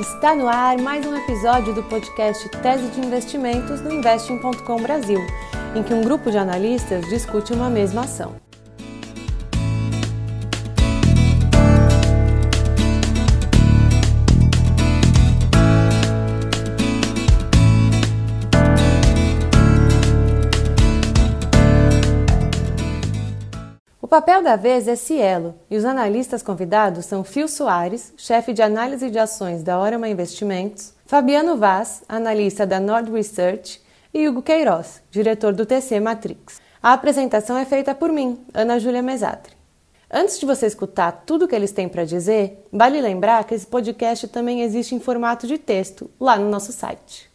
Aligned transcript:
Está 0.00 0.34
no 0.34 0.48
ar 0.48 0.78
mais 0.78 1.04
um 1.04 1.14
episódio 1.14 1.74
do 1.74 1.82
podcast 1.82 2.48
Tese 2.48 2.88
de 2.88 3.00
Investimentos 3.00 3.82
do 3.82 3.92
Investing.com 3.92 4.80
Brasil, 4.80 5.20
em 5.76 5.82
que 5.82 5.92
um 5.92 6.00
grupo 6.00 6.30
de 6.30 6.38
analistas 6.38 7.06
discute 7.10 7.52
uma 7.52 7.68
mesma 7.68 8.04
ação. 8.04 8.34
Papel 24.10 24.42
da 24.42 24.56
vez 24.56 24.88
é 24.88 24.96
Cielo 24.96 25.54
e 25.70 25.76
os 25.76 25.84
analistas 25.84 26.42
convidados 26.42 27.06
são 27.06 27.22
Phil 27.22 27.46
Soares, 27.46 28.12
chefe 28.16 28.52
de 28.52 28.60
análise 28.60 29.08
de 29.08 29.20
ações 29.20 29.62
da 29.62 29.78
Orama 29.78 30.08
Investimentos, 30.08 30.92
Fabiano 31.06 31.56
Vaz, 31.56 32.02
analista 32.08 32.66
da 32.66 32.80
Nord 32.80 33.12
Research 33.12 33.80
e 34.12 34.26
Hugo 34.26 34.42
Queiroz, 34.42 35.00
diretor 35.12 35.52
do 35.52 35.64
TC 35.64 36.00
Matrix. 36.00 36.60
A 36.82 36.92
apresentação 36.92 37.56
é 37.56 37.64
feita 37.64 37.94
por 37.94 38.10
mim, 38.10 38.44
Ana 38.52 38.80
Júlia 38.80 39.00
Mesatri. 39.00 39.54
Antes 40.10 40.40
de 40.40 40.46
você 40.46 40.66
escutar 40.66 41.22
tudo 41.24 41.44
o 41.44 41.48
que 41.48 41.54
eles 41.54 41.70
têm 41.70 41.88
para 41.88 42.04
dizer, 42.04 42.66
vale 42.72 43.00
lembrar 43.00 43.44
que 43.44 43.54
esse 43.54 43.64
podcast 43.64 44.26
também 44.26 44.62
existe 44.62 44.92
em 44.92 44.98
formato 44.98 45.46
de 45.46 45.56
texto 45.56 46.10
lá 46.18 46.36
no 46.36 46.50
nosso 46.50 46.72
site. 46.72 47.29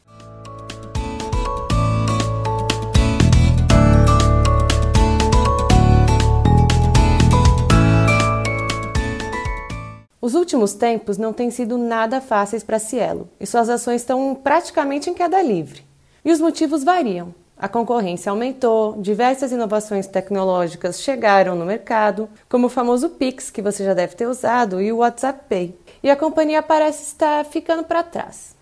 Últimos 10.46 10.76
tempos 10.76 11.18
não 11.18 11.34
têm 11.34 11.49
sido 11.49 11.76
nada 11.76 12.21
fáceis 12.21 12.63
para 12.63 12.77
Cielo 12.77 13.27
e 13.40 13.48
suas 13.48 13.68
ações 13.68 14.01
estão 14.01 14.35
praticamente 14.35 15.10
em 15.10 15.13
queda 15.15 15.41
livre. 15.41 15.84
E 16.24 16.32
os 16.32 16.40
motivos 16.40 16.84
variam. 16.84 17.34
A 17.57 17.68
concorrência 17.68 18.29
aumentou, 18.29 18.96
diversas 19.02 19.52
inovações 19.52 20.05
tecnológicas 20.05 21.02
chegaram 21.02 21.55
no 21.55 21.65
mercado, 21.65 22.29
como 22.48 22.68
o 22.68 22.70
famoso 22.70 23.10
Pix, 23.10 23.49
que 23.49 23.62
você 23.62 23.84
já 23.84 23.96
deve 23.96 24.15
ter 24.15 24.27
usado, 24.27 24.79
e 24.79 24.91
o 24.91 24.98
WhatsApp 24.98 25.46
Pay. 25.49 25.76
E 26.04 26.12
a 26.12 26.15
companhia 26.15 26.62
parece 26.62 27.04
estar 27.04 27.43
ficando 27.46 27.84
para 27.84 28.04
trás. 28.04 28.55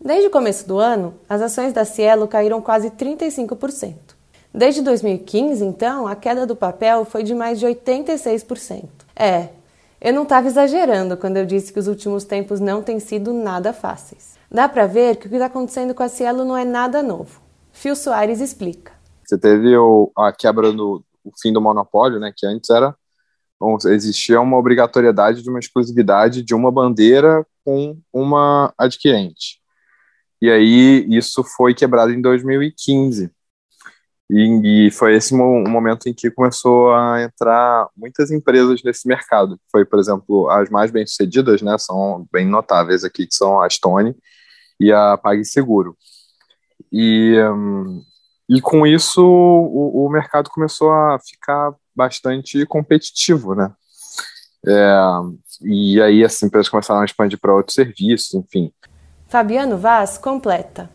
Desde 0.00 0.26
o 0.26 0.30
começo 0.30 0.66
do 0.66 0.78
ano, 0.78 1.14
as 1.28 1.40
ações 1.42 1.72
da 1.72 1.84
Cielo 1.84 2.26
caíram 2.26 2.60
quase 2.60 2.90
35%. 2.90 3.94
Desde 4.52 4.82
2015, 4.82 5.64
então, 5.64 6.08
a 6.08 6.16
queda 6.16 6.44
do 6.44 6.56
papel 6.56 7.04
foi 7.04 7.22
de 7.22 7.34
mais 7.34 7.60
de 7.60 7.66
86%. 7.66 8.88
É, 9.14 9.50
eu 10.02 10.12
não 10.12 10.24
estava 10.24 10.48
exagerando 10.48 11.16
quando 11.16 11.36
eu 11.36 11.46
disse 11.46 11.72
que 11.72 11.78
os 11.78 11.86
últimos 11.86 12.24
tempos 12.24 12.58
não 12.58 12.82
têm 12.82 12.98
sido 12.98 13.32
nada 13.32 13.72
fáceis. 13.72 14.36
Dá 14.50 14.68
para 14.68 14.86
ver 14.86 15.16
que 15.16 15.26
o 15.26 15.30
que 15.30 15.36
está 15.36 15.46
acontecendo 15.46 15.94
com 15.94 16.02
a 16.02 16.08
Cielo 16.08 16.44
não 16.44 16.56
é 16.56 16.64
nada 16.64 17.02
novo. 17.02 17.40
Phil 17.72 17.94
Soares 17.94 18.40
explica. 18.40 18.92
Você 19.24 19.38
teve 19.38 19.76
o, 19.76 20.10
a 20.18 20.32
quebra 20.32 20.72
do 20.72 21.04
fim 21.40 21.52
do 21.52 21.60
monopólio, 21.60 22.18
né, 22.18 22.32
que 22.36 22.44
antes 22.44 22.68
era 22.68 22.94
existia 23.86 24.40
uma 24.40 24.58
obrigatoriedade 24.58 25.40
de 25.40 25.48
uma 25.48 25.60
exclusividade 25.60 26.42
de 26.42 26.52
uma 26.52 26.72
bandeira 26.72 27.46
com 27.64 27.96
uma 28.12 28.74
adquirente. 28.76 29.60
E 30.40 30.50
aí 30.50 31.06
isso 31.08 31.44
foi 31.44 31.72
quebrado 31.72 32.10
em 32.12 32.20
2015. 32.20 33.30
E, 34.30 34.86
e 34.86 34.90
foi 34.90 35.14
esse 35.14 35.34
mo 35.34 35.62
momento 35.68 36.08
em 36.08 36.14
que 36.14 36.30
começou 36.30 36.94
a 36.94 37.22
entrar 37.22 37.88
muitas 37.96 38.30
empresas 38.30 38.82
nesse 38.82 39.06
mercado. 39.06 39.58
Foi, 39.70 39.84
por 39.84 39.98
exemplo, 39.98 40.48
as 40.48 40.70
mais 40.70 40.90
bem-sucedidas, 40.90 41.60
né, 41.60 41.76
são 41.78 42.26
bem 42.32 42.46
notáveis 42.46 43.04
aqui, 43.04 43.26
que 43.26 43.34
são 43.34 43.60
a 43.60 43.68
Stone 43.68 44.16
e 44.80 44.92
a 44.92 45.16
PagSeguro. 45.18 45.96
E, 46.90 47.38
um, 47.42 48.02
e 48.48 48.60
com 48.60 48.86
isso 48.86 49.22
o, 49.24 50.06
o, 50.06 50.10
mercado 50.10 50.50
começou 50.50 50.92
a 50.92 51.18
ficar 51.18 51.74
bastante 51.94 52.66
competitivo, 52.66 53.54
né? 53.54 53.72
É, 54.66 54.96
e 55.62 56.00
aí 56.00 56.24
as 56.24 56.42
empresas 56.42 56.68
começaram 56.68 57.00
a 57.00 57.04
expandir 57.04 57.38
para 57.40 57.54
outros 57.54 57.74
serviços, 57.74 58.34
enfim. 58.34 58.72
Fabiano 59.28 59.76
Vaz 59.76 60.18
completa. 60.18 60.90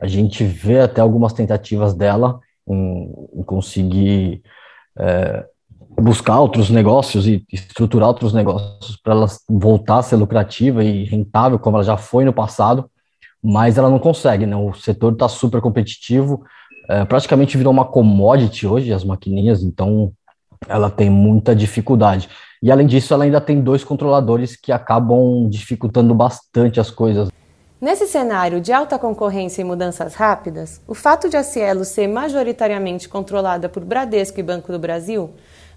A 0.00 0.06
gente 0.06 0.44
vê 0.44 0.80
até 0.80 1.00
algumas 1.00 1.32
tentativas 1.32 1.94
dela 1.94 2.40
em, 2.68 3.40
em 3.40 3.42
conseguir 3.42 4.42
é, 4.98 5.44
buscar 6.00 6.40
outros 6.40 6.70
negócios 6.70 7.26
e 7.26 7.44
estruturar 7.52 8.08
outros 8.08 8.32
negócios 8.32 8.96
para 9.02 9.14
ela 9.14 9.26
voltar 9.48 9.98
a 9.98 10.02
ser 10.02 10.16
lucrativa 10.16 10.84
e 10.84 11.04
rentável 11.04 11.58
como 11.58 11.76
ela 11.76 11.84
já 11.84 11.96
foi 11.96 12.24
no 12.24 12.32
passado, 12.32 12.88
mas 13.42 13.78
ela 13.78 13.90
não 13.90 13.98
consegue, 13.98 14.46
né? 14.46 14.56
O 14.56 14.72
setor 14.74 15.12
está 15.12 15.28
super 15.28 15.60
competitivo, 15.60 16.42
é, 16.88 17.04
praticamente 17.04 17.56
virou 17.56 17.72
uma 17.72 17.84
commodity 17.84 18.66
hoje 18.66 18.92
as 18.92 19.04
maquininhas, 19.04 19.62
então 19.62 20.12
ela 20.66 20.90
tem 20.90 21.10
muita 21.10 21.54
dificuldade. 21.54 22.28
E 22.62 22.72
além 22.72 22.86
disso, 22.86 23.14
ela 23.14 23.24
ainda 23.24 23.40
tem 23.40 23.60
dois 23.60 23.84
controladores 23.84 24.56
que 24.56 24.72
acabam 24.72 25.48
dificultando 25.48 26.14
bastante 26.14 26.80
as 26.80 26.90
coisas. 26.90 27.28
Nesse 27.80 28.08
cenário 28.08 28.60
de 28.60 28.72
alta 28.72 28.98
concorrência 28.98 29.62
e 29.62 29.64
mudanças 29.64 30.14
rápidas, 30.14 30.80
o 30.84 30.94
fato 30.94 31.28
de 31.28 31.36
a 31.36 31.44
Cielo 31.44 31.84
ser 31.84 32.08
majoritariamente 32.08 33.08
controlada 33.08 33.68
por 33.68 33.84
Bradesco 33.84 34.40
e 34.40 34.42
Banco 34.42 34.72
do 34.72 34.80
Brasil, 34.80 35.30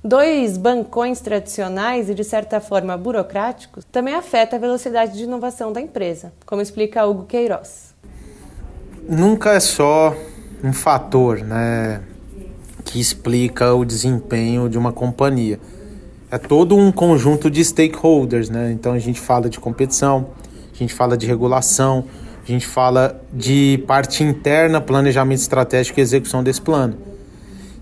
dois 0.04 0.58
bancões 0.58 1.22
tradicionais 1.22 2.10
e 2.10 2.16
de 2.16 2.24
certa 2.24 2.60
forma 2.60 2.98
burocráticos, 2.98 3.86
também 3.92 4.16
afeta 4.16 4.56
a 4.56 4.60
velocidade 4.60 5.16
de 5.16 5.26
inovação 5.26 5.72
da 5.72 5.80
empresa, 5.80 6.34
como 6.44 6.60
explica 6.60 7.06
Hugo 7.06 7.26
Queiroz. 7.26 7.94
Nunca 9.08 9.52
é 9.52 9.60
só 9.60 10.16
um 10.64 10.74
fator, 10.74 11.44
né, 11.44 12.02
que 12.84 13.00
explica 13.00 13.76
o 13.76 13.86
desempenho 13.86 14.68
de 14.68 14.76
uma 14.76 14.92
companhia. 14.92 15.60
É 16.32 16.40
todo 16.40 16.76
um 16.76 16.92
conjunto 16.92 17.48
de 17.52 17.64
stakeholders, 17.64 18.50
né? 18.50 18.72
Então 18.72 18.94
a 18.94 19.00
gente 19.00 19.20
fala 19.20 19.50
de 19.50 19.60
competição, 19.60 20.28
a 20.82 20.84
gente 20.84 20.96
fala 20.96 21.16
de 21.16 21.28
regulação, 21.28 22.06
a 22.44 22.52
gente 22.52 22.66
fala 22.66 23.22
de 23.32 23.84
parte 23.86 24.24
interna, 24.24 24.82
planejamento 24.82 25.40
estratégico 25.40 26.00
e 26.00 26.02
execução 26.02 26.44
desse 26.44 26.60
plano. 26.60 26.98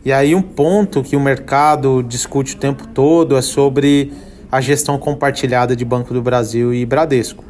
E 0.03 0.11
aí 0.11 0.35
um 0.35 0.41
ponto 0.41 1.01
que 1.01 1.15
o 1.15 1.19
mercado 1.19 2.03
discute 2.03 2.55
o 2.55 2.57
tempo 2.57 2.85
todo 2.88 3.38
é 3.38 3.41
sobre 3.41 4.11
a 4.51 4.59
gestão 4.59 4.97
compartilhada 4.97 5.75
de 5.75 5.85
Banco 5.85 6.13
do 6.13 6.21
Brasil 6.21 6.73
e 6.73 6.85
Bradesco. 6.85 7.43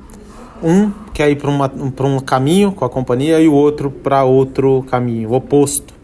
Um 0.61 0.91
quer 1.13 1.31
ir 1.31 1.37
para 1.37 2.05
um 2.07 2.19
caminho 2.19 2.71
com 2.71 2.85
a 2.85 2.89
companhia 2.89 3.39
e 3.39 3.47
o 3.47 3.53
outro 3.53 3.89
para 3.89 4.23
outro 4.23 4.83
caminho, 4.83 5.33
oposto. 5.33 5.95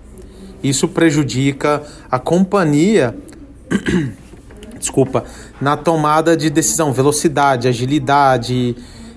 Isso 0.64 0.88
prejudica 0.88 1.84
a 2.10 2.18
companhia, 2.18 3.16
desculpa, 4.80 5.24
na 5.62 5.78
tomada 5.78 6.36
de 6.36 6.50
decisão, 6.50 6.92
velocidade, 6.92 7.68
agilidade, 7.68 8.76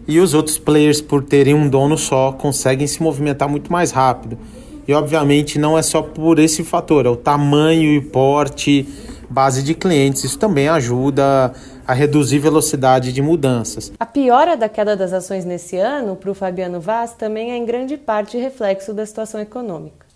e 0.09 0.19
os 0.19 0.33
outros 0.33 0.57
players, 0.57 1.03
por 1.03 1.23
terem 1.23 1.53
um 1.53 1.69
dono 1.69 1.99
só, 1.99 2.33
conseguem 2.33 2.87
se 2.87 3.03
movimentar 3.03 3.47
muito 3.47 3.71
mais 3.71 3.91
rápido. 3.91 4.39
E 4.89 4.95
obviamente 4.95 5.59
não 5.59 5.77
é 5.77 5.83
só 5.83 6.01
por 6.01 6.39
esse 6.39 6.65
fator, 6.65 7.05
é 7.05 7.11
o 7.11 7.15
tamanho 7.15 7.93
e 7.93 8.01
porte, 8.01 8.89
base 9.29 9.63
de 9.63 9.75
clientes. 9.75 10.25
Isso 10.25 10.39
também 10.39 10.67
ajuda 10.67 11.53
a 11.87 11.93
reduzir 11.93 12.39
velocidade 12.39 13.13
de 13.13 13.21
mudanças. 13.21 13.93
A 14.01 14.07
piora 14.07 14.57
da 14.57 14.67
queda 14.67 14.97
das 14.97 15.13
ações 15.13 15.45
nesse 15.45 15.77
ano 15.77 16.17
para 16.17 16.31
o 16.31 16.35
Fabiano 16.35 16.81
Vaz 16.81 17.13
também 17.13 17.53
é 17.53 17.57
em 17.59 17.67
grande 17.67 17.99
parte 17.99 18.39
reflexo 18.39 18.95
da 18.95 19.05
situação 19.05 19.39
econômica. 19.39 20.08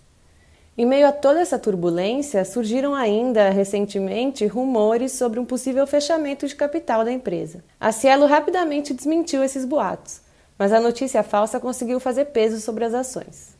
Em 0.75 0.87
meio 0.87 1.07
a 1.07 1.11
toda 1.11 1.39
essa 1.39 1.59
turbulência, 1.59 2.43
surgiram 2.43 2.95
ainda 2.95 3.51
recentemente 3.51 4.47
rumores 4.47 5.11
sobre 5.11 5.39
um 5.39 5.45
possível 5.45 5.85
fechamento 5.85 6.47
de 6.47 6.55
capital 6.55 7.05
da 7.05 7.11
empresa. 7.11 7.63
A 7.79 7.91
Cielo 7.91 8.25
rapidamente 8.25 8.91
desmentiu 8.91 9.43
esses 9.43 9.65
boatos, 9.65 10.19
mas 10.57 10.73
a 10.73 10.79
notícia 10.79 11.21
falsa 11.21 11.59
conseguiu 11.59 11.99
fazer 11.99 12.25
peso 12.25 12.59
sobre 12.59 12.85
as 12.85 12.95
ações. 12.95 13.55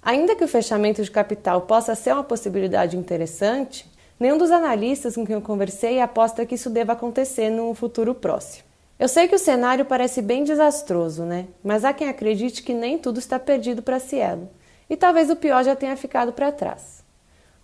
Ainda 0.00 0.36
que 0.36 0.44
o 0.44 0.48
fechamento 0.48 1.02
de 1.02 1.10
capital 1.10 1.62
possa 1.62 1.96
ser 1.96 2.12
uma 2.12 2.22
possibilidade 2.22 2.96
interessante, 2.96 3.90
nenhum 4.20 4.38
dos 4.38 4.52
analistas 4.52 5.16
com 5.16 5.26
quem 5.26 5.34
eu 5.34 5.42
conversei 5.42 6.00
aposta 6.00 6.46
que 6.46 6.54
isso 6.54 6.70
deva 6.70 6.92
acontecer 6.92 7.50
no 7.50 7.74
futuro 7.74 8.14
próximo. 8.14 8.62
Eu 8.96 9.08
sei 9.08 9.26
que 9.26 9.34
o 9.34 9.40
cenário 9.40 9.84
parece 9.84 10.22
bem 10.22 10.44
desastroso, 10.44 11.24
né? 11.24 11.48
Mas 11.64 11.84
há 11.84 11.92
quem 11.92 12.08
acredite 12.08 12.62
que 12.62 12.72
nem 12.72 12.96
tudo 12.96 13.18
está 13.18 13.40
perdido 13.40 13.82
para 13.82 13.98
Cielo 13.98 14.48
e 14.88 14.96
talvez 14.96 15.30
o 15.30 15.36
pior 15.36 15.64
já 15.64 15.74
tenha 15.74 15.96
ficado 15.96 16.32
para 16.32 16.52
trás. 16.52 17.04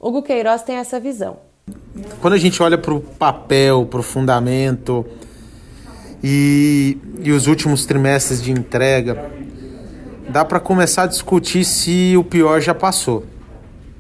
Hugo 0.01 0.23
Queiroz 0.23 0.63
tem 0.63 0.77
essa 0.77 0.99
visão. 0.99 1.39
Quando 2.21 2.35
a 2.35 2.39
gente 2.39 2.63
olha 2.63 2.77
para 2.77 2.93
o 2.93 3.01
papel, 3.01 3.87
para 3.87 4.01
o 4.01 4.03
fundamento 4.03 5.07
e, 6.23 6.99
e 7.21 7.31
os 7.31 7.47
últimos 7.47 7.87
trimestres 7.87 8.43
de 8.43 8.51
entrega, 8.51 9.31
dá 10.29 10.45
para 10.45 10.59
começar 10.59 11.05
a 11.05 11.07
discutir 11.07 11.65
se 11.65 12.17
o 12.17 12.25
pior 12.25 12.61
já 12.61 12.75
passou. 12.75 13.25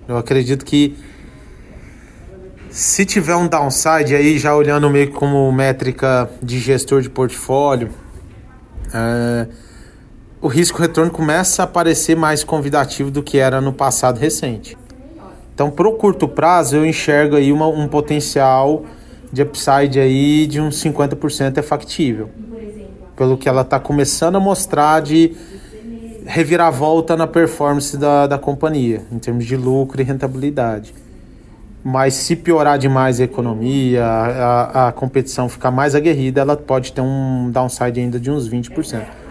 Eu 0.08 0.16
acredito 0.16 0.64
que 0.64 0.96
se 2.70 3.04
tiver 3.04 3.36
um 3.36 3.46
downside 3.46 4.16
aí, 4.16 4.38
já 4.38 4.56
olhando 4.56 4.88
meio 4.88 5.12
como 5.12 5.52
métrica 5.52 6.28
de 6.42 6.58
gestor 6.58 7.02
de 7.02 7.10
portfólio, 7.10 7.90
é, 8.92 9.46
o 10.42 10.48
risco 10.48 10.82
retorno 10.82 11.12
começa 11.12 11.62
a 11.62 11.66
parecer 11.68 12.16
mais 12.16 12.42
convidativo 12.42 13.12
do 13.12 13.22
que 13.22 13.38
era 13.38 13.60
no 13.60 13.72
passado 13.72 14.18
recente. 14.18 14.76
Então, 15.54 15.70
para 15.70 15.88
o 15.88 15.92
curto 15.92 16.26
prazo, 16.26 16.74
eu 16.74 16.84
enxergo 16.84 17.36
aí 17.36 17.52
uma, 17.52 17.68
um 17.68 17.86
potencial 17.86 18.84
de 19.32 19.40
upside 19.40 20.00
aí 20.00 20.48
de 20.48 20.60
uns 20.60 20.82
50% 20.82 21.58
é 21.58 21.62
factível. 21.62 22.28
Pelo 23.14 23.38
que 23.38 23.48
ela 23.48 23.62
está 23.62 23.78
começando 23.78 24.34
a 24.34 24.40
mostrar 24.40 25.00
de 25.00 25.36
reviravolta 26.26 27.16
na 27.16 27.28
performance 27.28 27.96
da, 27.96 28.26
da 28.26 28.38
companhia, 28.38 29.00
em 29.12 29.20
termos 29.20 29.44
de 29.44 29.56
lucro 29.56 30.00
e 30.00 30.04
rentabilidade. 30.04 30.92
Mas 31.84 32.14
se 32.14 32.34
piorar 32.34 32.78
demais 32.78 33.20
a 33.20 33.24
economia, 33.24 34.04
a, 34.04 34.88
a 34.88 34.92
competição 34.92 35.48
ficar 35.48 35.70
mais 35.70 35.94
aguerrida, 35.94 36.40
ela 36.40 36.56
pode 36.56 36.92
ter 36.92 37.00
um 37.00 37.48
downside 37.52 38.00
ainda 38.00 38.18
de 38.18 38.28
uns 38.28 38.48
20%. 38.48 39.21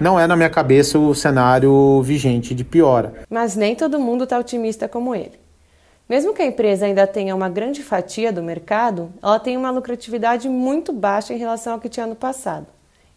Não 0.00 0.18
é 0.18 0.28
na 0.28 0.36
minha 0.36 0.48
cabeça 0.48 0.96
o 0.96 1.12
cenário 1.12 2.00
vigente 2.02 2.54
de 2.54 2.62
piora. 2.62 3.24
Mas 3.28 3.56
nem 3.56 3.74
todo 3.74 3.98
mundo 3.98 4.22
está 4.24 4.38
otimista 4.38 4.86
como 4.86 5.12
ele. 5.12 5.32
Mesmo 6.08 6.32
que 6.32 6.40
a 6.40 6.46
empresa 6.46 6.86
ainda 6.86 7.04
tenha 7.04 7.34
uma 7.34 7.48
grande 7.48 7.82
fatia 7.82 8.32
do 8.32 8.40
mercado, 8.40 9.12
ela 9.20 9.40
tem 9.40 9.56
uma 9.56 9.72
lucratividade 9.72 10.48
muito 10.48 10.92
baixa 10.92 11.34
em 11.34 11.36
relação 11.36 11.72
ao 11.72 11.80
que 11.80 11.88
tinha 11.88 12.06
no 12.06 12.14
passado. 12.14 12.66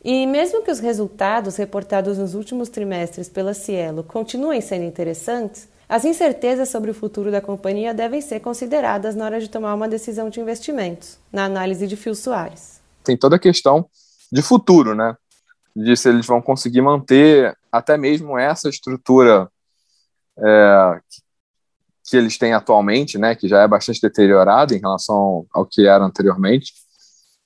E 0.03 0.25
mesmo 0.25 0.63
que 0.63 0.71
os 0.71 0.79
resultados 0.79 1.55
reportados 1.55 2.17
nos 2.17 2.33
últimos 2.33 2.67
trimestres 2.67 3.29
pela 3.29 3.53
Cielo 3.53 4.03
continuem 4.03 4.59
sendo 4.59 4.83
interessantes, 4.83 5.69
as 5.87 6.03
incertezas 6.03 6.69
sobre 6.69 6.89
o 6.89 6.95
futuro 6.95 7.29
da 7.29 7.39
companhia 7.39 7.93
devem 7.93 8.21
ser 8.21 8.39
consideradas 8.39 9.15
na 9.15 9.25
hora 9.25 9.39
de 9.39 9.49
tomar 9.49 9.75
uma 9.75 9.87
decisão 9.87 10.31
de 10.31 10.39
investimentos, 10.39 11.19
na 11.31 11.45
análise 11.45 11.85
de 11.85 11.95
Phil 11.95 12.15
Soares. 12.15 12.81
Tem 13.03 13.15
toda 13.15 13.35
a 13.35 13.39
questão 13.39 13.85
de 14.31 14.41
futuro, 14.41 14.95
né? 14.95 15.15
De 15.75 15.95
se 15.95 16.09
eles 16.09 16.25
vão 16.25 16.41
conseguir 16.41 16.81
manter 16.81 17.57
até 17.71 17.97
mesmo 17.97 18.37
essa 18.37 18.69
estrutura 18.69 19.49
é, 20.37 20.99
que 22.03 22.17
eles 22.17 22.37
têm 22.37 22.53
atualmente, 22.53 23.17
né? 23.17 23.35
Que 23.35 23.47
já 23.47 23.61
é 23.61 23.67
bastante 23.67 24.01
deteriorada 24.01 24.75
em 24.75 24.79
relação 24.79 25.45
ao 25.53 25.65
que 25.65 25.87
era 25.87 26.03
anteriormente 26.03 26.73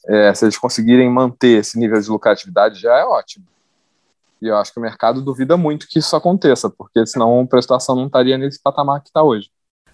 é, 0.08 0.34
se 0.34 0.46
eles 0.46 0.58
conseguirem 0.58 1.10
manter 1.10 1.60
esse 1.60 1.80
nível 1.80 2.00
de 2.00 2.10
lucratividade, 2.10 2.80
já 2.80 2.98
é 2.98 3.04
ótimo. 3.04 3.46
E 4.42 4.48
eu 4.48 4.58
acho 4.58 4.72
que 4.72 4.80
o 4.80 4.82
mercado 4.82 5.22
duvida 5.22 5.58
muito 5.58 5.88
que 5.88 6.00
isso 6.00 6.16
aconteça, 6.16 6.70
porque 6.70 7.06
senão 7.06 7.42
a 7.42 7.48
prestação 7.48 7.96
não 7.96 8.06
estaria 8.06 8.38
nesse 8.38 8.62
patamar 8.62 9.02
que 9.02 9.10
está 9.10 9.24
hoje. 9.24 9.50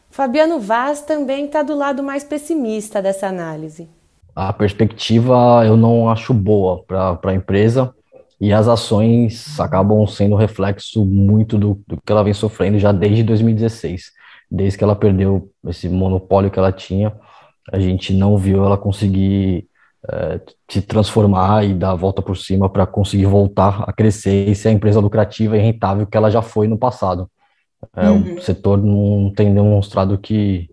Fabiano 0.09 0.59
Vaz 0.59 1.01
também 1.01 1.45
está 1.45 1.63
do 1.63 1.75
lado 1.75 2.03
mais 2.03 2.23
pessimista 2.23 3.01
dessa 3.01 3.27
análise. 3.27 3.89
A 4.35 4.51
perspectiva 4.51 5.63
eu 5.65 5.77
não 5.77 6.09
acho 6.09 6.33
boa 6.33 6.83
para 6.83 7.17
a 7.23 7.33
empresa 7.33 7.93
e 8.41 8.51
as 8.51 8.67
ações 8.67 9.59
acabam 9.59 10.03
sendo 10.07 10.35
reflexo 10.35 11.05
muito 11.05 11.59
do, 11.59 11.79
do 11.87 12.01
que 12.01 12.11
ela 12.11 12.23
vem 12.23 12.33
sofrendo 12.33 12.79
já 12.79 12.91
desde 12.91 13.21
2016. 13.21 14.11
Desde 14.49 14.79
que 14.79 14.83
ela 14.83 14.95
perdeu 14.95 15.51
esse 15.67 15.87
monopólio 15.87 16.49
que 16.49 16.57
ela 16.57 16.71
tinha, 16.71 17.13
a 17.71 17.79
gente 17.79 18.11
não 18.11 18.35
viu 18.39 18.65
ela 18.65 18.79
conseguir 18.79 19.67
é, 20.11 20.41
se 20.67 20.81
transformar 20.81 21.63
e 21.63 21.75
dar 21.75 21.91
a 21.91 21.95
volta 21.95 22.19
por 22.19 22.35
cima 22.35 22.67
para 22.67 22.87
conseguir 22.87 23.27
voltar 23.27 23.83
a 23.87 23.93
crescer 23.93 24.49
e 24.49 24.55
ser 24.55 24.69
a 24.69 24.71
empresa 24.71 24.99
lucrativa 24.99 25.55
e 25.55 25.61
rentável 25.61 26.07
que 26.07 26.17
ela 26.17 26.31
já 26.31 26.41
foi 26.41 26.67
no 26.67 26.79
passado. 26.79 27.29
É, 27.95 28.09
uhum. 28.09 28.37
O 28.37 28.41
setor 28.41 28.81
não 28.81 29.31
tem 29.31 29.53
demonstrado 29.53 30.17
que, 30.17 30.67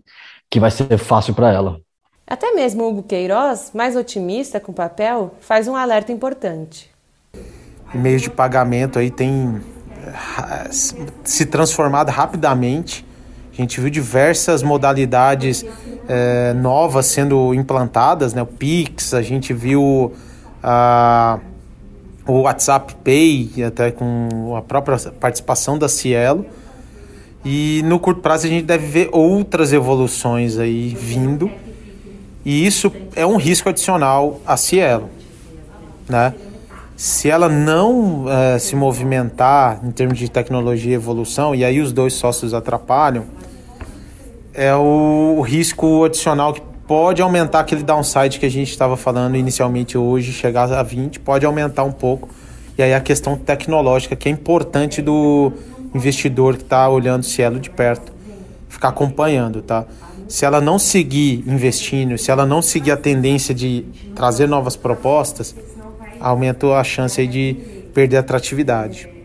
que 0.49 0.59
vai 0.59 0.71
ser 0.71 0.97
fácil 0.97 1.35
para 1.35 1.53
ela. 1.53 1.79
Até 2.25 2.51
mesmo 2.51 2.87
Hugo 2.87 3.03
Queiroz, 3.03 3.71
mais 3.75 3.95
otimista 3.95 4.59
com 4.59 4.71
o 4.71 4.75
papel, 4.75 5.35
faz 5.39 5.67
um 5.67 5.75
alerta 5.75 6.11
importante. 6.11 6.89
Meios 7.93 8.21
de 8.21 8.29
pagamento 8.29 8.99
aí 8.99 9.09
tem 9.09 9.61
se 11.23 11.45
transformado 11.45 12.09
rapidamente. 12.09 13.05
A 13.51 13.55
gente 13.61 13.81
viu 13.81 13.89
diversas 13.89 14.63
modalidades 14.63 15.65
é, 16.07 16.53
novas 16.53 17.07
sendo 17.07 17.53
implantadas, 17.53 18.33
né? 18.33 18.41
O 18.41 18.45
Pix, 18.45 19.13
a 19.13 19.21
gente 19.21 19.53
viu 19.53 20.13
a, 20.63 21.39
o 22.25 22.41
WhatsApp 22.41 22.95
Pay, 23.03 23.63
até 23.65 23.91
com 23.91 24.55
a 24.55 24.61
própria 24.61 24.97
participação 25.19 25.77
da 25.77 25.89
Cielo. 25.89 26.45
E 27.43 27.81
no 27.85 27.99
curto 27.99 28.21
prazo 28.21 28.47
a 28.47 28.49
gente 28.49 28.65
deve 28.65 28.85
ver 28.85 29.09
outras 29.11 29.73
evoluções 29.73 30.57
aí 30.57 30.89
vindo. 30.89 31.51
E 32.45 32.65
isso 32.65 32.91
é 33.15 33.25
um 33.25 33.35
risco 33.35 33.67
adicional 33.67 34.39
à 34.45 34.55
Cielo, 34.55 35.09
né? 36.07 36.33
Se 36.99 37.29
ela 37.29 37.47
não 37.47 38.25
uh, 38.25 38.59
se 38.59 38.75
movimentar 38.75 39.79
em 39.85 39.89
termos 39.89 40.17
de 40.17 40.29
tecnologia 40.29 40.91
e 40.91 40.95
evolução, 40.95 41.55
e 41.55 41.63
aí 41.63 41.79
os 41.79 41.93
dois 41.93 42.11
sócios 42.11 42.53
atrapalham, 42.53 43.23
é 44.53 44.75
o 44.75 45.39
risco 45.39 46.03
adicional 46.03 46.51
que 46.51 46.59
pode 46.85 47.21
aumentar 47.21 47.61
aquele 47.61 47.83
downside 47.83 48.37
que 48.37 48.45
a 48.45 48.51
gente 48.51 48.69
estava 48.69 48.97
falando 48.97 49.37
inicialmente 49.37 49.97
hoje, 49.97 50.33
chegar 50.33 50.69
a 50.73 50.83
20, 50.83 51.21
pode 51.21 51.45
aumentar 51.45 51.85
um 51.85 51.91
pouco. 51.93 52.27
E 52.77 52.83
aí 52.83 52.93
a 52.93 52.99
questão 52.99 53.37
tecnológica, 53.37 54.13
que 54.13 54.27
é 54.27 54.31
importante 54.33 55.01
do 55.01 55.53
investidor 55.95 56.57
que 56.57 56.63
está 56.63 56.89
olhando 56.89 57.23
Cielo 57.23 57.61
de 57.61 57.69
perto, 57.69 58.11
ficar 58.67 58.89
acompanhando, 58.89 59.61
tá? 59.61 59.85
Se 60.27 60.43
ela 60.43 60.59
não 60.59 60.77
seguir 60.77 61.45
investindo, 61.47 62.17
se 62.17 62.29
ela 62.29 62.45
não 62.45 62.61
seguir 62.61 62.91
a 62.91 62.97
tendência 62.97 63.55
de 63.55 63.85
trazer 64.13 64.49
novas 64.49 64.75
propostas, 64.75 65.55
aumenta 66.19 66.67
a 66.75 66.83
chance 66.83 67.25
de 67.25 67.55
perder 67.93 68.17
atratividade. 68.17 69.19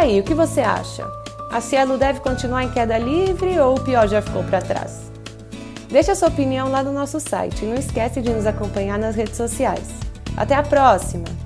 aí, 0.00 0.20
o 0.20 0.24
que 0.24 0.34
você 0.34 0.60
acha? 0.60 1.06
A 1.50 1.60
Cielo 1.60 1.96
deve 1.96 2.20
continuar 2.20 2.64
em 2.64 2.70
queda 2.70 2.98
livre 2.98 3.58
ou 3.58 3.76
o 3.76 3.80
pior 3.80 4.08
já 4.08 4.20
ficou 4.20 4.42
para 4.44 4.60
trás? 4.60 5.09
Deixe 5.90 6.10
a 6.10 6.14
sua 6.14 6.28
opinião 6.28 6.70
lá 6.70 6.84
no 6.84 6.92
nosso 6.92 7.18
site 7.18 7.64
e 7.64 7.68
não 7.68 7.74
esquece 7.74 8.22
de 8.22 8.30
nos 8.30 8.46
acompanhar 8.46 8.98
nas 8.98 9.16
redes 9.16 9.36
sociais. 9.36 9.88
Até 10.36 10.54
a 10.54 10.62
próxima! 10.62 11.39